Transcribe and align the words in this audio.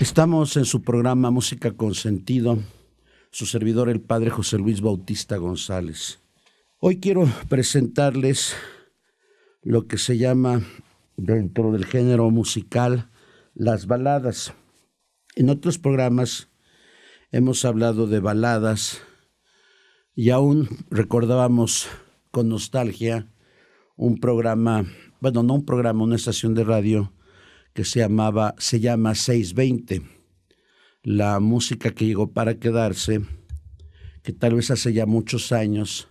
Estamos 0.00 0.56
en 0.56 0.64
su 0.64 0.82
programa 0.82 1.32
Música 1.32 1.72
con 1.72 1.92
Sentido, 1.96 2.60
su 3.32 3.46
servidor 3.46 3.88
el 3.88 4.00
padre 4.00 4.30
José 4.30 4.56
Luis 4.56 4.80
Bautista 4.80 5.38
González. 5.38 6.20
Hoy 6.78 7.00
quiero 7.00 7.28
presentarles 7.48 8.54
lo 9.60 9.88
que 9.88 9.98
se 9.98 10.16
llama 10.16 10.62
dentro 11.16 11.72
del 11.72 11.84
género 11.84 12.30
musical 12.30 13.10
las 13.54 13.88
baladas. 13.88 14.54
En 15.34 15.50
otros 15.50 15.78
programas 15.78 16.48
hemos 17.32 17.64
hablado 17.64 18.06
de 18.06 18.20
baladas 18.20 19.00
y 20.14 20.30
aún 20.30 20.68
recordábamos 20.90 21.88
con 22.30 22.48
nostalgia 22.48 23.26
un 23.96 24.20
programa, 24.20 24.84
bueno, 25.20 25.42
no 25.42 25.54
un 25.54 25.64
programa, 25.64 26.04
una 26.04 26.14
estación 26.14 26.54
de 26.54 26.62
radio 26.62 27.12
que 27.78 27.84
se 27.84 28.00
llamaba, 28.00 28.56
se 28.58 28.80
llama 28.80 29.14
620. 29.14 30.02
La 31.04 31.38
música 31.38 31.92
que 31.92 32.06
llegó 32.06 32.32
para 32.32 32.58
quedarse, 32.58 33.20
que 34.24 34.32
tal 34.32 34.56
vez 34.56 34.72
hace 34.72 34.92
ya 34.92 35.06
muchos 35.06 35.52
años, 35.52 36.08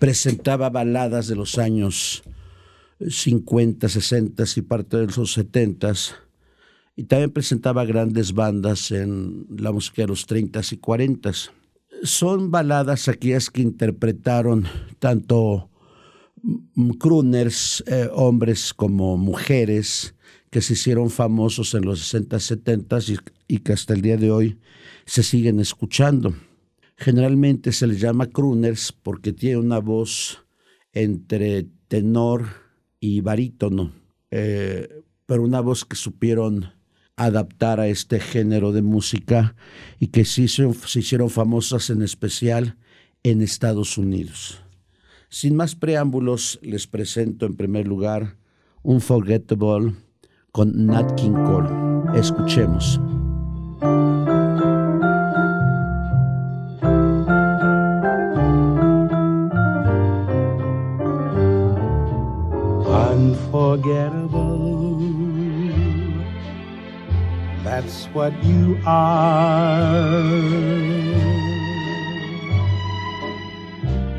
presentaba 0.00 0.70
baladas 0.70 1.28
de 1.28 1.36
los 1.36 1.56
años 1.56 2.24
50, 2.98 3.88
60 3.88 4.42
y 4.56 4.62
parte 4.62 4.96
de 4.96 5.06
los 5.06 5.34
70 5.34 5.92
y 6.96 7.04
también 7.04 7.30
presentaba 7.30 7.84
grandes 7.84 8.32
bandas 8.32 8.90
en 8.90 9.46
la 9.56 9.70
música 9.70 10.02
de 10.02 10.08
los 10.08 10.26
30 10.26 10.62
y 10.72 10.76
40. 10.78 11.30
Son 12.02 12.50
baladas 12.50 13.06
aquellas 13.06 13.50
que 13.50 13.62
interpretaron 13.62 14.66
tanto 14.98 15.70
crooners, 16.98 17.84
eh, 17.86 18.08
hombres 18.12 18.74
como 18.74 19.16
mujeres, 19.16 20.16
que 20.54 20.60
se 20.60 20.74
hicieron 20.74 21.10
famosos 21.10 21.74
en 21.74 21.84
los 21.84 21.98
60, 21.98 22.38
70 22.38 22.98
y, 23.08 23.18
y 23.48 23.58
que 23.58 23.72
hasta 23.72 23.92
el 23.92 24.02
día 24.02 24.16
de 24.16 24.30
hoy 24.30 24.60
se 25.04 25.24
siguen 25.24 25.58
escuchando. 25.58 26.32
Generalmente 26.96 27.72
se 27.72 27.88
les 27.88 28.00
llama 28.00 28.28
crooners 28.28 28.92
porque 28.92 29.32
tiene 29.32 29.56
una 29.56 29.80
voz 29.80 30.44
entre 30.92 31.66
tenor 31.88 32.46
y 33.00 33.20
barítono, 33.20 33.90
eh, 34.30 35.02
pero 35.26 35.42
una 35.42 35.58
voz 35.58 35.84
que 35.84 35.96
supieron 35.96 36.72
adaptar 37.16 37.80
a 37.80 37.88
este 37.88 38.20
género 38.20 38.70
de 38.70 38.82
música 38.82 39.56
y 39.98 40.06
que 40.06 40.24
se 40.24 40.42
hicieron 40.42 41.30
famosas 41.30 41.90
en 41.90 42.00
especial 42.00 42.78
en 43.24 43.42
Estados 43.42 43.98
Unidos. 43.98 44.62
Sin 45.30 45.56
más 45.56 45.74
preámbulos, 45.74 46.60
les 46.62 46.86
presento 46.86 47.44
en 47.44 47.56
primer 47.56 47.88
lugar 47.88 48.36
Unforgettable 48.84 50.03
con 50.54 50.70
Nat 50.86 51.16
King 51.16 51.34
Cole. 51.34 51.68
Escuchemos. 52.14 53.00
Unforgettable. 62.86 65.00
That's 67.64 68.06
what 68.14 68.32
you 68.44 68.78
are. 68.86 70.22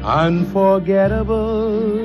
Unforgettable 0.03 2.04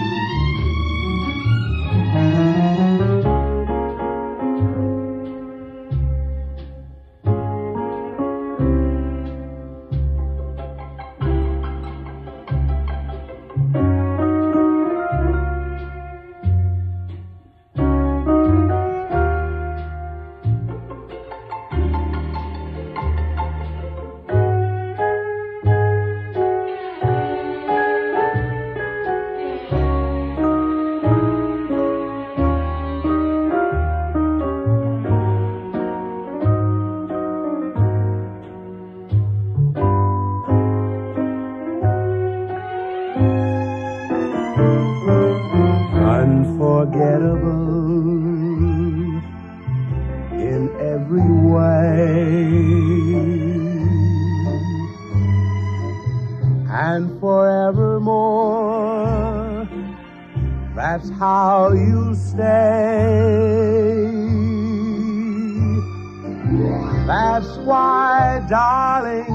That's 67.07 67.47
why, 67.59 68.45
darling, 68.49 69.25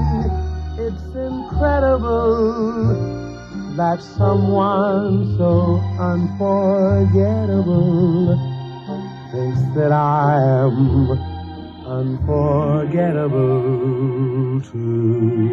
it's 0.77 1.15
incredible 1.15 2.93
that 3.75 3.99
someone 4.01 5.35
so 5.37 5.81
unforgettable 5.99 8.37
thinks 9.31 9.61
that 9.75 9.91
I 9.91 10.39
am 10.61 11.09
unforgettable 11.85 14.61
too. 14.61 15.47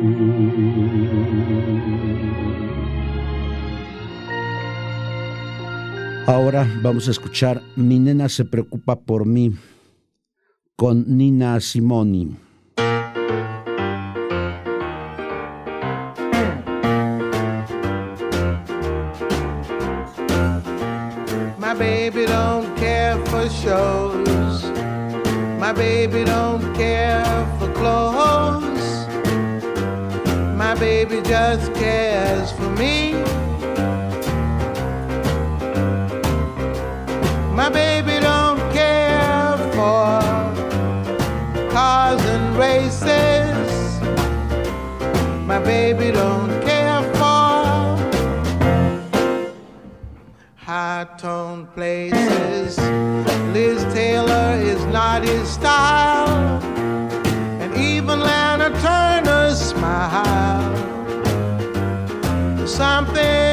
Ahora 6.26 6.66
vamos 6.82 7.06
a 7.08 7.10
escuchar 7.10 7.60
Mi 7.76 7.98
nena 7.98 8.28
se 8.28 8.44
preocupa 8.44 8.96
por 8.96 9.26
mí 9.26 9.54
con 10.76 11.04
Nina 11.06 11.60
Simone. 11.60 12.36
My 21.58 21.74
baby 21.74 22.26
don't 22.26 22.76
care 22.76 23.16
for 23.26 23.48
shows. 23.48 24.64
My 25.60 25.72
baby 25.72 26.24
don't 26.24 26.74
care 26.74 27.24
for 27.58 27.72
clothes. 27.72 29.06
My 30.56 30.74
baby 30.74 31.22
just 31.22 31.72
cares 31.74 32.50
for 32.50 32.70
me. 32.70 33.14
My 37.54 37.70
baby 37.70 38.13
high 51.24 51.30
tone 51.30 51.66
places. 51.74 52.78
Liz 53.52 53.82
Taylor 53.94 54.56
is 54.60 54.84
not 54.86 55.22
his 55.22 55.48
style, 55.48 56.62
and 57.60 57.74
even 57.76 58.20
Lana 58.20 58.70
Turner's 58.80 59.58
smile. 59.58 60.76
Something 62.66 63.43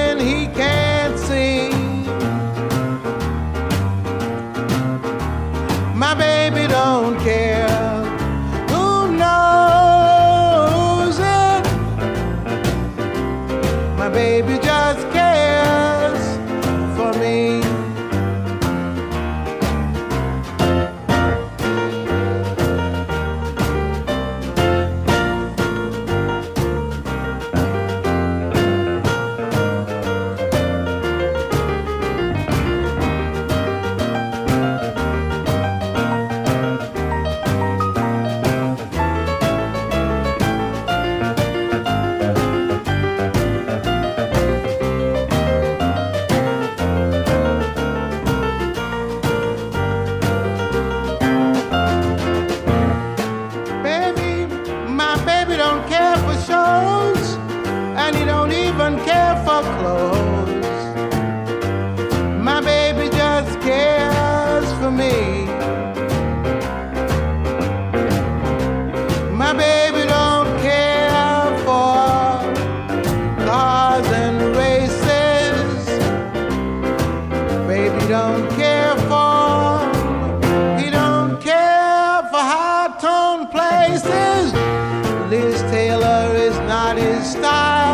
is 86.97 87.31
style. 87.31 87.90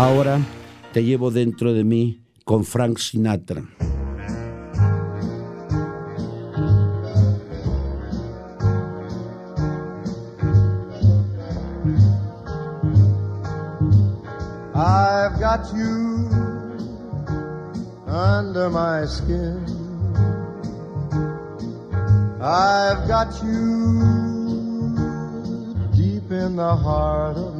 Ahora 0.00 0.40
te 0.94 1.04
llevo 1.04 1.30
dentro 1.30 1.74
de 1.74 1.84
mí 1.84 2.24
con 2.46 2.64
Frank 2.64 2.96
Sinatra. 2.96 3.62
I've 14.74 15.38
got 15.38 15.70
you 15.74 16.30
under 18.08 18.70
my 18.70 19.04
skin. 19.04 19.62
I've 22.40 23.06
got 23.06 23.38
you 23.42 24.96
deep 25.94 26.30
in 26.30 26.56
the 26.56 26.74
heart 26.74 27.36
of. 27.36 27.59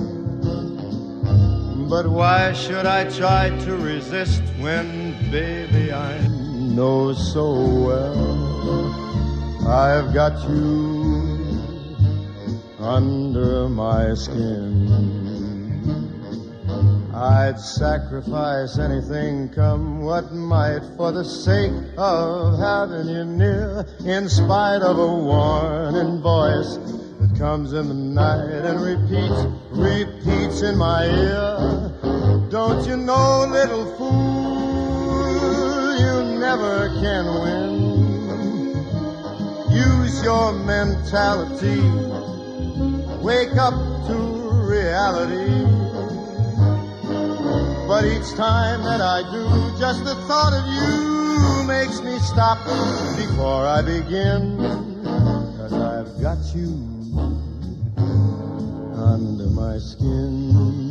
But 1.91 2.07
why 2.07 2.53
should 2.53 2.85
I 2.85 3.03
try 3.09 3.49
to 3.49 3.75
resist 3.75 4.41
when, 4.59 5.11
baby, 5.29 5.91
I 5.91 6.25
know 6.25 7.11
so 7.11 7.51
well 7.51 9.67
I've 9.67 10.13
got 10.13 10.41
you 10.47 11.59
under 12.79 13.67
my 13.67 14.13
skin? 14.13 14.87
I'd 17.13 17.59
sacrifice 17.59 18.79
anything 18.79 19.49
come 19.49 19.99
what 19.99 20.31
might 20.31 20.83
for 20.95 21.11
the 21.11 21.25
sake 21.25 21.73
of 21.97 22.57
having 22.57 23.09
you 23.09 23.25
near, 23.25 23.85
in 24.05 24.29
spite 24.29 24.81
of 24.81 24.97
a 24.97 25.13
warning 25.13 26.21
voice 26.21 27.00
that 27.21 27.37
comes 27.37 27.73
in 27.73 27.87
the 27.87 27.93
night 27.93 28.49
and 28.49 28.81
repeats, 28.81 29.45
repeats 29.69 30.61
in 30.61 30.75
my 30.75 31.05
ear. 31.05 31.91
Don't 32.49 32.87
you 32.87 32.97
know, 32.97 33.45
little 33.47 33.85
fool, 33.95 35.29
you 35.99 36.39
never 36.39 36.89
can 36.99 37.25
win. 37.43 37.91
Use 39.71 40.23
your 40.23 40.53
mentality. 40.53 41.81
Wake 43.23 43.55
up 43.55 43.75
to 44.07 44.15
reality. 44.65 45.67
But 47.87 48.05
each 48.05 48.33
time 48.35 48.83
that 48.83 49.01
I 49.01 49.21
do, 49.29 49.79
just 49.79 50.03
the 50.05 50.15
thought 50.25 50.53
of 50.53 50.65
you 50.73 51.63
makes 51.67 52.01
me 52.01 52.17
stop 52.19 52.57
before 53.15 53.67
I 53.67 53.83
begin. 53.83 54.57
Cause 55.57 55.73
I've 55.73 56.19
got 56.19 56.39
you 56.55 56.90
under 58.95 59.49
my 59.49 59.77
skin. 59.77 60.90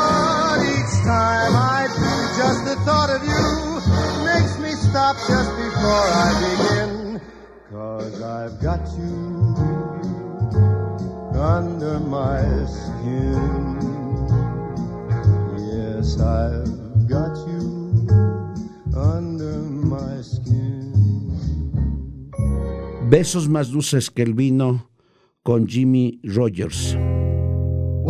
of 3.21 3.27
you 3.27 4.25
makes 4.25 4.57
me 4.59 4.71
stop 4.71 5.15
just 5.27 5.51
before 5.55 6.07
I 6.09 6.29
begin. 6.41 7.21
Cause 7.71 8.21
I've 8.21 8.59
got 8.61 8.81
you 8.97 9.55
under 11.39 11.99
my 11.99 12.41
skin. 12.65 13.77
Yes, 15.57 16.19
I've 16.19 17.07
got 17.07 17.35
you 17.47 18.07
under 18.95 19.57
my 19.61 20.21
skin. 20.21 20.91
Besos 23.09 23.49
más 23.49 23.71
dulces 23.71 24.09
que 24.09 24.23
el 24.23 24.33
vino 24.33 24.89
con 25.43 25.67
Jimmy 25.67 26.19
Rogers. 26.23 26.95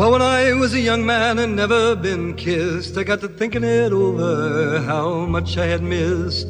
Well, 0.01 0.13
when 0.13 0.23
I 0.23 0.53
was 0.53 0.73
a 0.73 0.79
young 0.79 1.05
man 1.05 1.37
and 1.37 1.55
never 1.55 1.95
been 1.95 2.33
kissed, 2.33 2.97
I 2.97 3.03
got 3.03 3.21
to 3.21 3.27
thinking 3.27 3.63
it 3.63 3.93
over 3.93 4.81
how 4.81 5.27
much 5.27 5.59
I 5.59 5.67
had 5.67 5.83
missed. 5.83 6.47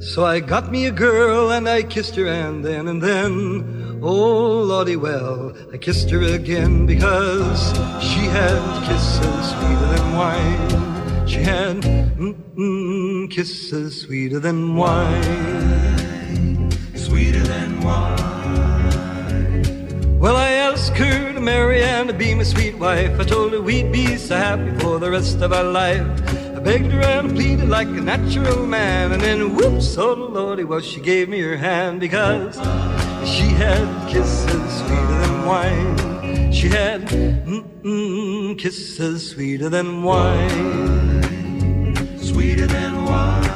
So 0.00 0.24
I 0.24 0.38
got 0.38 0.70
me 0.70 0.86
a 0.86 0.92
girl 0.92 1.50
and 1.50 1.68
I 1.68 1.82
kissed 1.82 2.14
her 2.14 2.28
and 2.28 2.64
then 2.64 2.86
and 2.86 3.02
then, 3.02 3.98
oh 4.00 4.62
lordy 4.62 4.94
well, 4.94 5.52
I 5.72 5.76
kissed 5.76 6.08
her 6.10 6.22
again 6.22 6.86
because 6.86 7.72
she 8.00 8.20
had 8.38 8.62
kisses 8.86 9.50
sweeter 9.50 9.86
than 9.96 10.12
wine. 10.16 11.26
She 11.26 11.42
had 11.42 11.82
mm-mm, 11.82 13.28
kisses 13.28 14.02
sweeter 14.02 14.38
than 14.38 14.76
wine, 14.76 16.70
sweeter 16.94 17.42
than 17.42 17.80
wine. 17.80 18.18
Well, 20.20 20.36
I 20.36 20.67
asked 20.88 20.98
her 20.98 21.32
to 21.34 21.40
marry 21.40 21.82
and 21.82 22.08
to 22.08 22.14
be 22.14 22.34
my 22.34 22.42
sweet 22.42 22.74
wife. 22.78 23.20
I 23.20 23.24
told 23.24 23.52
her 23.52 23.60
we'd 23.60 23.92
be 23.92 24.16
so 24.16 24.34
happy 24.36 24.70
for 24.78 24.98
the 24.98 25.10
rest 25.10 25.42
of 25.42 25.52
our 25.52 25.64
life. 25.64 26.06
I 26.56 26.60
begged 26.60 26.90
her 26.92 27.02
and 27.02 27.34
pleaded 27.34 27.68
like 27.68 27.88
a 27.88 28.00
natural 28.00 28.64
man. 28.66 29.12
And 29.12 29.20
then, 29.20 29.54
whoops, 29.54 29.98
oh 29.98 30.14
lordy, 30.14 30.64
well, 30.64 30.80
she 30.80 31.00
gave 31.00 31.28
me 31.28 31.40
her 31.40 31.58
hand 31.58 32.00
because 32.00 32.56
she 33.28 33.48
had 33.62 34.08
kisses 34.08 34.78
sweeter 34.78 35.18
than 35.20 35.44
wine. 35.44 36.52
She 36.52 36.68
had 36.68 37.02
mm-mm, 37.02 38.58
kisses 38.58 39.30
sweeter 39.30 39.68
than 39.68 40.02
wine. 40.02 41.22
Sweeter 42.18 42.66
than 42.66 43.04
wine. 43.04 43.48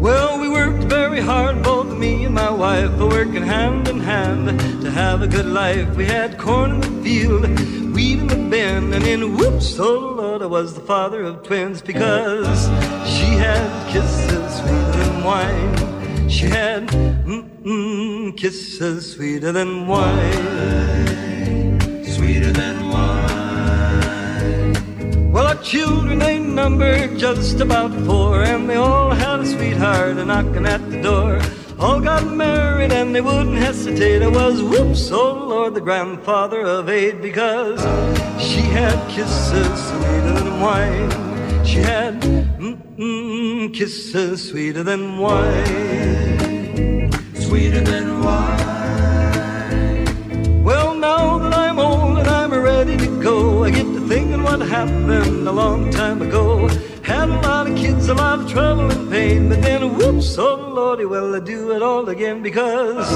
Well, 0.00 0.29
very 0.90 1.20
hard, 1.20 1.62
both 1.62 1.96
me 1.96 2.24
and 2.24 2.34
my 2.34 2.50
wife 2.50 2.90
are 2.98 3.06
working 3.06 3.44
hand 3.44 3.86
in 3.86 4.00
hand 4.00 4.58
to 4.82 4.90
have 4.90 5.22
a 5.22 5.28
good 5.28 5.46
life. 5.46 5.88
We 5.94 6.04
had 6.04 6.36
corn 6.36 6.72
in 6.72 6.80
the 6.80 6.90
field, 7.04 7.42
wheat 7.94 8.18
in 8.18 8.26
the 8.26 8.34
bin, 8.34 8.92
and 8.92 9.04
in 9.04 9.36
whoops, 9.36 9.78
oh 9.78 10.14
Lord, 10.20 10.42
I 10.42 10.46
was 10.46 10.74
the 10.74 10.80
father 10.80 11.22
of 11.22 11.44
twins 11.44 11.80
because 11.80 12.66
she 13.08 13.26
had 13.46 13.70
kisses 13.92 14.56
sweeter 14.58 14.92
than 14.98 15.22
wine. 15.22 16.28
She 16.28 16.46
had 16.46 16.88
mm-mm, 16.88 18.36
kisses 18.36 19.12
sweeter 19.12 19.52
than 19.52 19.86
wine, 19.86 21.80
sweeter 22.04 22.50
than 22.50 22.88
wine. 22.88 23.30
Well, 25.30 25.46
our 25.46 25.62
children 25.62 26.18
they 26.18 26.39
numbered 26.62 27.16
just 27.16 27.58
about 27.60 27.92
four, 28.04 28.42
and 28.42 28.68
they 28.68 28.76
all 28.76 29.10
had 29.10 29.40
a 29.40 29.46
sweetheart 29.46 30.18
a 30.18 30.24
knocking 30.26 30.66
at 30.66 30.82
the 30.90 31.00
door 31.00 31.40
all 31.80 31.98
got 31.98 32.24
married 32.26 32.92
and 32.92 33.14
they 33.14 33.22
wouldn't 33.22 33.56
hesitate. 33.56 34.20
I 34.22 34.28
was, 34.28 34.62
whoops, 34.62 35.10
oh 35.10 35.32
Lord, 35.52 35.72
the 35.72 35.80
grandfather 35.80 36.60
of 36.60 36.90
eight 36.90 37.22
because 37.22 37.80
she 38.38 38.60
had 38.60 38.98
kisses 39.08 39.76
sweeter 39.88 40.32
than 40.38 40.60
wine. 40.60 41.10
She 41.64 41.78
had 41.78 42.20
mm-mm, 42.20 43.72
kisses 43.72 44.50
sweeter 44.50 44.82
than 44.82 45.16
wine. 45.16 47.10
Sweeter 47.46 47.80
than 47.80 48.06
wine. 48.22 48.62
Well, 50.62 50.94
now 50.94 51.38
that 51.38 51.54
I'm 51.54 51.78
old 51.78 52.18
and 52.18 52.28
I'm 52.28 52.52
ready 52.52 52.98
to 52.98 53.22
go, 53.22 53.64
I 53.64 53.70
get 53.70 53.84
to 53.96 53.99
what 54.50 54.60
happened 54.68 55.46
a 55.46 55.52
long 55.52 55.90
time 55.92 56.20
ago. 56.22 56.68
Had 57.02 57.28
a 57.28 57.40
lot 57.48 57.70
of 57.70 57.76
kids, 57.76 58.08
a 58.08 58.14
lot 58.14 58.40
of 58.40 58.50
trouble 58.50 58.90
and 58.90 59.08
pain, 59.08 59.48
but 59.48 59.62
then 59.62 59.82
whoops, 59.96 60.36
oh 60.38 60.56
lordy, 60.76 61.04
well 61.04 61.36
I 61.36 61.40
do 61.40 61.70
it 61.70 61.82
all 61.82 62.08
again 62.08 62.42
because 62.42 63.08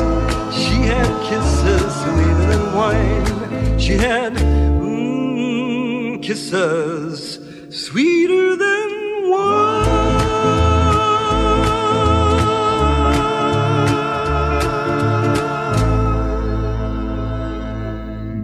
she 0.60 0.76
had 0.92 1.08
kisses 1.28 1.90
sweeter 2.02 2.46
than 2.50 2.62
wine. 2.78 3.78
She 3.80 3.94
had 3.94 4.32
mm, 4.34 6.22
kisses 6.22 7.40
sweeter 7.84 8.54
than 8.64 8.90
wine. 9.30 10.04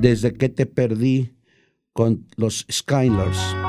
Desde 0.01 0.33
que 0.33 0.49
te 0.49 0.67
perdí 0.67 1.40
con 1.93 2.27
los 2.37 2.67
Skylers. 2.71 3.60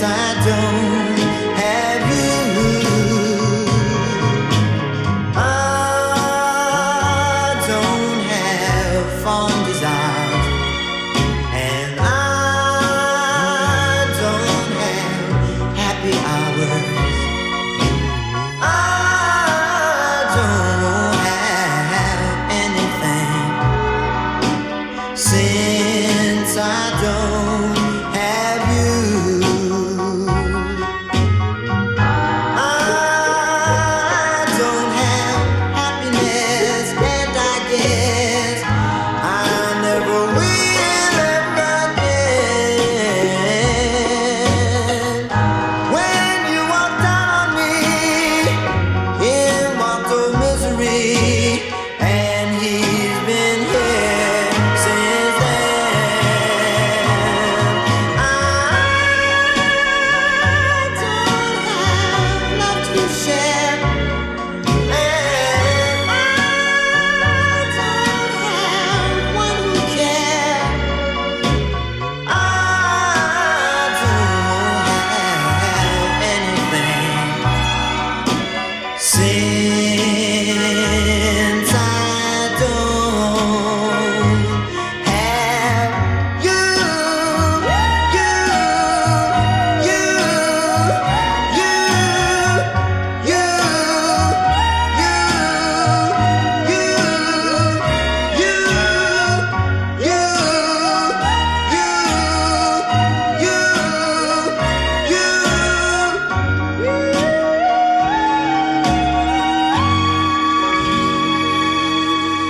I 0.00 0.34
don't. 0.46 1.07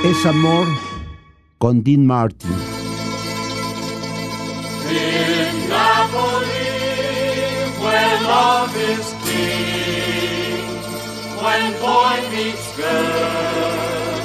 Amor 0.04 0.66
con 1.58 1.82
Dean 1.82 2.06
Martin. 2.06 2.50
In 4.90 5.68
Napoli, 5.68 6.46
where 7.82 8.22
love 8.22 8.76
is 8.76 9.14
king, 9.24 10.64
when 11.42 11.72
boy 11.80 12.16
meets 12.30 12.76
girl, 12.76 14.22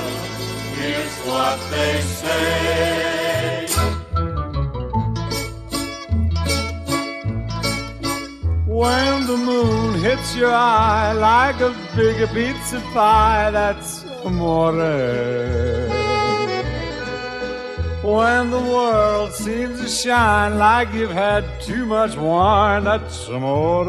here's 0.77 1.15
what 1.25 1.57
they 1.71 2.01
say. 2.01 3.67
When 8.67 9.25
the 9.25 9.37
moon 9.37 10.01
hits 10.01 10.35
your 10.35 10.53
eye 10.53 11.13
like 11.13 11.59
a 11.61 11.73
big 11.95 12.29
pizza 12.29 12.79
pie, 12.93 13.49
that's 13.51 14.03
amore. 14.25 14.73
When 18.03 18.51
the 18.51 18.59
world 18.59 19.31
seems 19.31 19.79
to 19.81 19.87
shine 19.87 20.57
like 20.57 20.93
you've 20.93 21.11
had 21.11 21.45
too 21.61 21.85
much 21.85 22.15
wine, 22.17 22.83
that's 22.83 23.27
amore. 23.29 23.85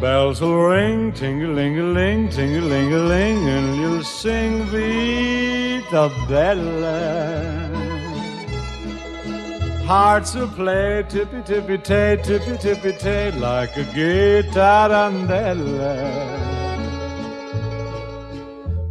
Bells 0.00 0.40
will 0.40 0.64
ring, 0.66 1.12
ting-a-ling-a-ling, 1.12 2.28
ting-a-ling-a-ling, 2.28 3.48
and 3.48 3.76
you'll 3.76 4.02
sing 4.02 4.64
Vita 4.64 6.10
Bella. 6.28 7.70
Hearts 9.86 10.34
will 10.34 10.48
play 10.48 11.04
tippy-tippy-tay, 11.08 12.18
tippy-tippy-tay, 12.22 13.32
like 13.32 13.76
a 13.76 13.84
gay 13.94 14.42
tarantella. 14.50 16.02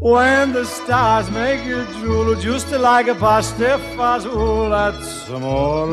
When 0.04 0.52
the 0.52 0.66
stars 0.66 1.32
make 1.32 1.64
you 1.64 1.86
drool, 1.94 2.36
just 2.36 2.70
like 2.72 3.08
a 3.08 3.16
pasta 3.16 3.80
fazool, 3.96 4.70
that's 4.70 5.30
amore. 5.30 5.88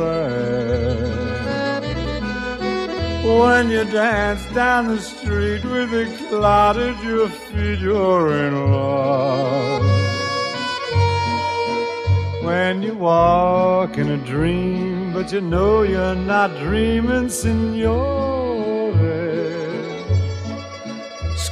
When 3.23 3.71
you 3.71 3.85
dance 3.85 4.45
down 4.53 4.89
the 4.89 4.99
street 4.99 5.65
with 5.65 5.95
a 5.95 6.07
cloud 6.29 6.77
at 6.79 7.01
your 7.05 7.29
feet, 7.29 7.79
you're 7.79 8.33
in 8.47 8.73
love. 8.73 9.85
When 12.43 12.83
you 12.83 12.95
walk 12.97 13.97
in 13.97 14.11
a 14.11 14.17
dream, 14.17 15.13
but 15.13 15.31
you 15.31 15.41
know 15.41 15.83
you're 15.83 16.17
not 16.17 16.59
dreaming, 16.59 17.29
signore. 17.29 18.40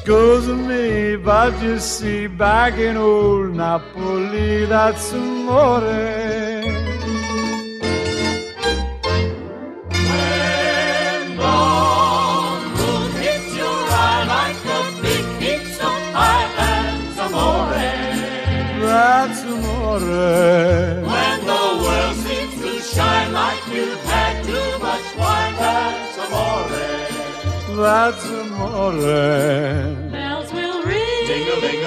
Scusa 0.08 0.56
me, 0.56 1.16
but 1.16 1.52
you 1.62 1.78
see, 1.78 2.28
back 2.28 2.78
in 2.78 2.96
old 2.96 3.54
Napoli, 3.54 4.64
that's 4.64 5.12
amore. 5.12 5.82
When 5.82 6.06
the 11.36 11.58
moon 12.78 13.10
hits 13.20 13.54
your 13.54 13.80
eye 14.08 14.24
like 14.36 14.60
a 14.78 14.80
big 15.02 15.24
pizza 15.40 15.90
pie, 16.14 16.48
that's 16.56 17.18
amore. 17.26 17.84
That's 18.88 19.40
amore. 19.42 20.08
When 21.12 21.38
the 21.52 21.64
world 21.82 22.16
seems 22.24 22.54
to 22.62 22.72
shine 22.80 23.30
like 23.34 23.62
you've 23.74 24.04
had 24.04 24.42
too 24.42 24.68
much 24.78 25.06
wine, 25.20 25.54
that's 25.60 26.16
amore. 26.24 26.78
That's 27.76 28.24
amore 28.24 28.47
a 28.58 28.90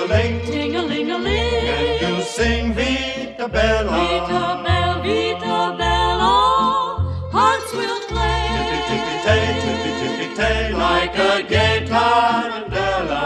ling 0.07 0.39
Ting-a-ling-a-ling. 0.45 1.53
And 1.75 2.01
you 2.01 2.23
sing 2.23 2.73
Vita 2.73 3.47
Bella. 3.47 3.91
Vita 3.91 4.61
Bella, 4.65 5.01
Vita 5.03 5.75
Bella. 5.77 6.33
Hearts 7.31 7.71
will 7.73 8.01
play. 8.11 8.41
Tippy-tippy-tay, 8.55 9.43
tippy-tippy-tay. 9.63 10.73
Like 10.73 11.15
a 11.17 11.43
gay 11.43 11.85
tarantella. 11.87 13.25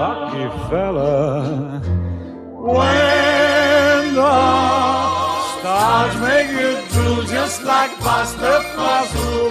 Lucky 0.00 0.46
fella. 0.68 1.80
When 2.76 4.14
the 4.14 4.36
stars 5.52 6.14
make 6.26 6.50
you 6.60 6.72
drool 6.92 7.22
just 7.24 7.62
like 7.64 7.92
pasta 8.00 8.62
fazool. 8.74 9.50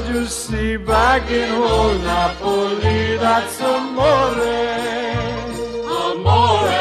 me, 0.00 0.20
but 0.20 0.28
see, 0.28 0.76
back 0.76 1.30
in 1.30 1.50
old 1.52 2.00
Napoli, 2.02 3.16
that's 3.18 3.60
amore. 3.60 4.48
Amore, 5.84 6.80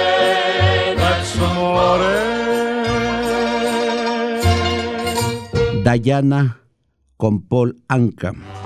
that's 0.96 1.36
amore. 1.36 2.14
Diana 5.84 6.58
con 7.18 7.42
Paul 7.50 7.74
Anka. 7.90 8.61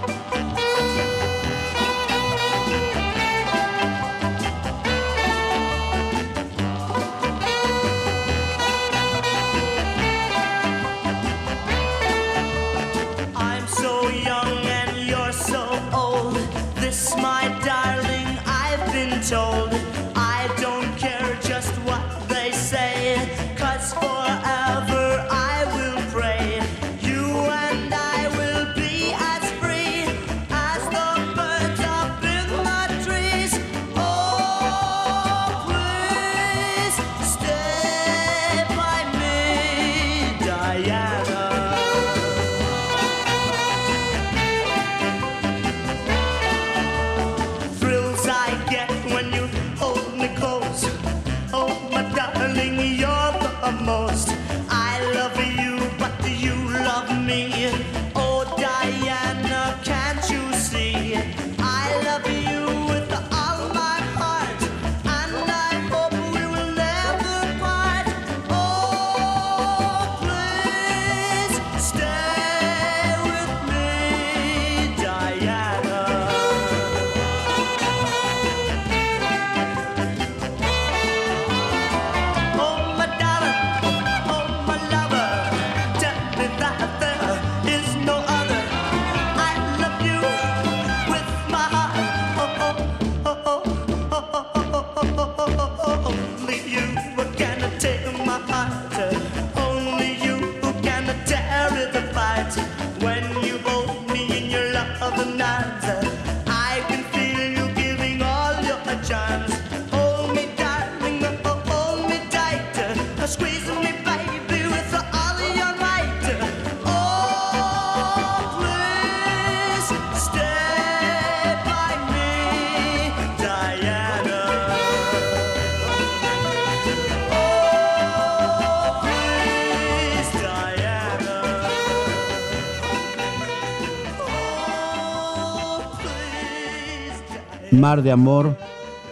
Mar 137.85 138.01
de 138.01 138.09
Amor 138.09 138.57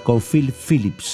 con 0.04 0.20
Phil 0.20 0.52
Phillips. 0.52 1.13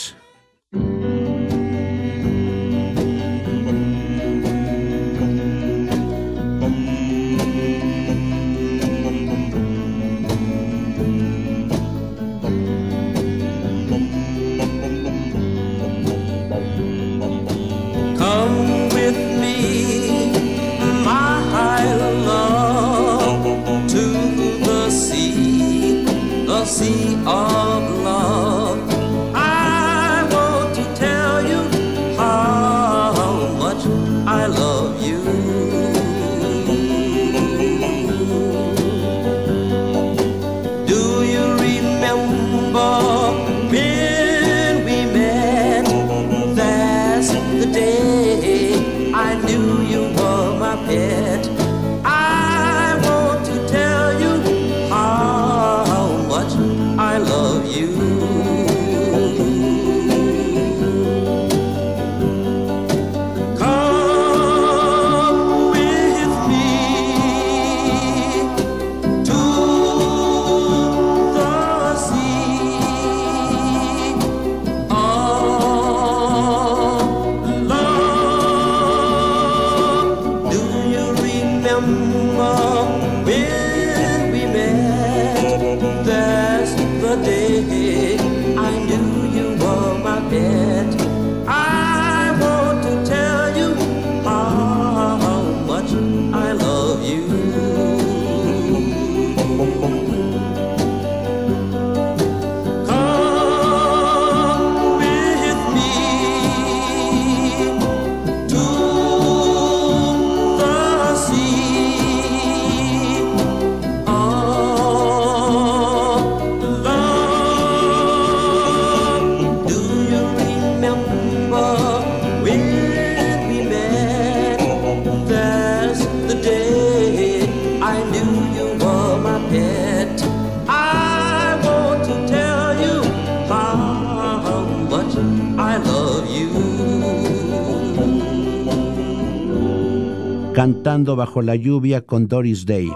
Cantando 140.60 141.16
bajo 141.16 141.42
la 141.42 141.56
lluvia 141.56 142.02
con 142.02 142.28
Doris 142.28 142.66
Day. 142.66 142.92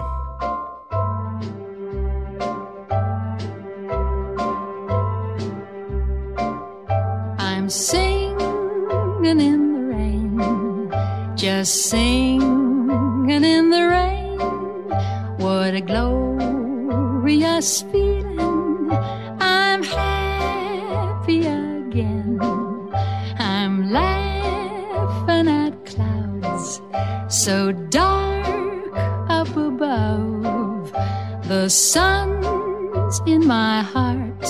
The 31.46 31.68
sun's 31.68 33.20
in 33.26 33.46
my 33.46 33.82
heart, 33.82 34.46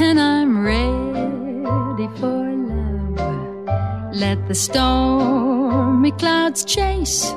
and 0.00 0.18
I'm 0.18 0.64
ready 0.64 2.08
for 2.18 2.52
love. 2.56 4.14
Let 4.14 4.48
the 4.48 4.54
stormy 4.54 6.12
clouds 6.12 6.64
chase 6.64 7.34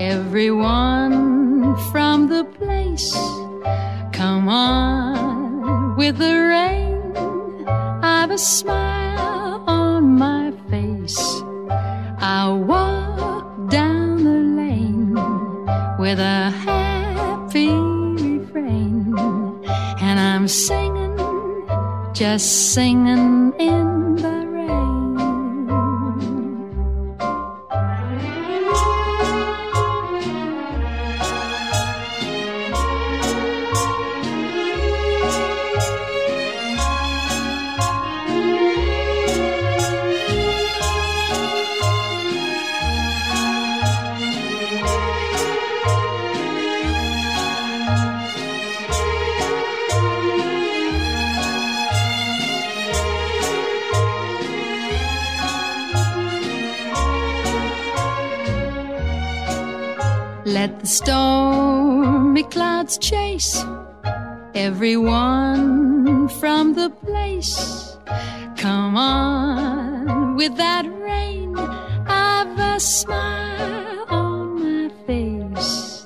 everyone 0.00 1.76
from 1.92 2.28
the 2.28 2.44
place. 2.44 3.10
Come 4.12 4.50
on 4.50 5.96
with 5.96 6.18
the 6.18 6.34
rain. 6.54 7.66
I've 8.02 8.30
a 8.30 8.36
smile 8.36 9.64
on 9.66 10.18
my 10.18 10.52
face. 10.68 11.18
I'll 12.18 12.58
walk 12.58 13.70
down 13.70 14.24
the 14.24 14.40
lane 14.60 15.14
with 15.98 16.18
a 16.18 16.43
just 22.14 22.72
singing 22.74 23.52
in 23.58 23.93
everyone 64.84 66.28
from 66.40 66.74
the 66.74 66.90
place. 66.90 67.96
Come 68.58 68.98
on 68.98 70.36
with 70.36 70.58
that 70.58 70.84
rain. 71.00 71.56
I've 72.06 72.58
a 72.58 72.78
smile 72.78 74.04
on 74.10 74.44
my 74.60 74.90
face. 75.06 76.04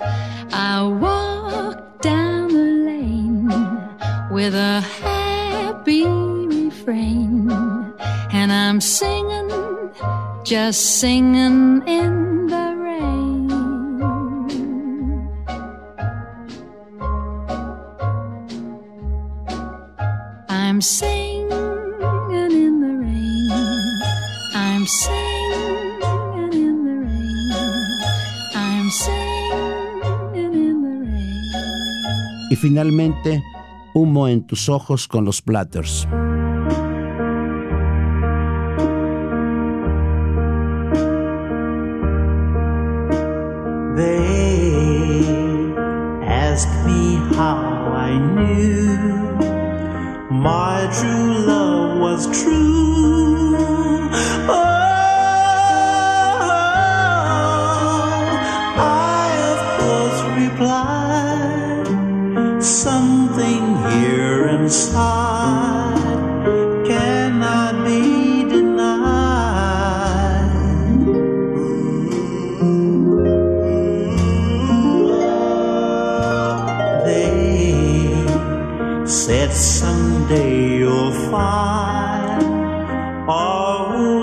I 0.53 0.85
walk 0.85 2.03
down 2.03 2.53
the 2.53 2.71
lane 2.91 3.51
with 4.31 4.55
a 4.55 4.81
happy 5.03 6.05
refrain. 6.07 7.51
And 8.31 8.53
I'm 8.53 8.81
singing, 8.81 9.51
just 10.45 11.01
singing 11.01 11.47
singing 24.88 26.53
in 26.53 26.85
the 26.85 26.94
rain. 27.07 27.53
I'm 28.55 28.90
singing 28.90 30.55
in 30.55 30.83
the 30.83 30.94
rain. 31.11 32.51
Y 32.51 32.57
finalmente, 32.57 33.42
Humo 33.94 34.29
en 34.29 34.46
tus 34.46 34.68
ojos 34.68 35.09
con 35.09 35.24
los 35.24 35.42
Platters. 35.42 36.07
Said 79.09 79.51
someday 79.55 80.77
you'll 80.77 81.11
find 81.31 82.44
all 83.27 84.17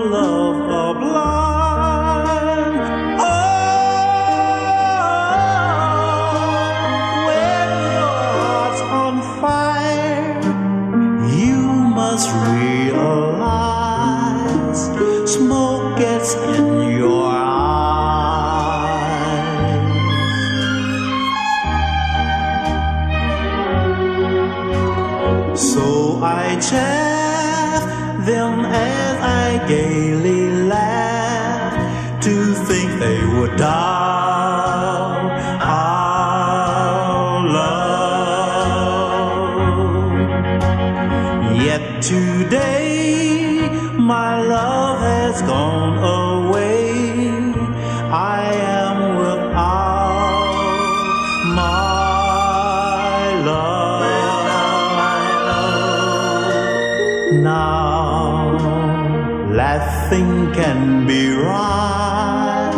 laughing 60.05 60.51
can 60.53 61.07
be 61.07 61.31
right, 61.31 62.71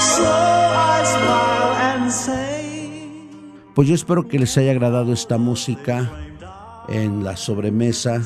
so 0.00 0.24
I 0.24 1.04
smile 1.04 1.74
and 1.76 2.10
say. 2.10 3.28
Pues 3.74 3.88
yo 3.88 3.94
espero 3.94 4.26
que 4.28 4.38
les 4.38 4.56
haya 4.56 4.70
agradado 4.70 5.12
esta 5.12 5.36
música 5.36 6.10
en 6.88 7.22
la 7.22 7.36
sobremesa, 7.36 8.22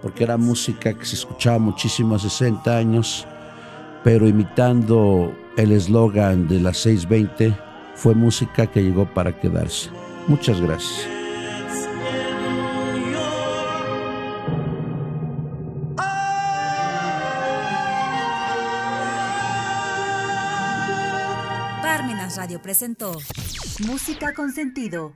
porque 0.00 0.24
era 0.24 0.38
música 0.38 0.94
que 0.94 1.04
se 1.04 1.16
escuchaba 1.16 1.58
muchísimo 1.58 2.14
hace 2.14 2.30
60 2.30 2.74
años, 2.74 3.26
pero 4.02 4.26
imitando 4.26 5.34
el 5.58 5.72
eslogan 5.72 6.48
de 6.48 6.60
las 6.60 6.78
620, 6.78 7.65
fue 7.96 8.14
música 8.14 8.66
que 8.66 8.82
llegó 8.82 9.06
para 9.06 9.40
quedarse. 9.40 9.90
Muchas 10.28 10.60
gracias. 10.60 11.08
Parmenas 21.82 22.36
Radio 22.36 22.60
presentó 22.60 23.16
Música 23.86 24.34
con 24.34 24.52
sentido 24.52 25.14